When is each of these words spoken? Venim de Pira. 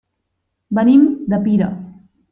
Venim 0.79 1.05
de 1.35 1.41
Pira. 1.45 1.69